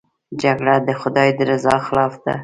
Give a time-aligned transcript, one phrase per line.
[0.41, 2.35] جګړه د خدای د رضا خلاف ده